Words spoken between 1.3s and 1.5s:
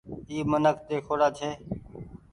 ڇي۔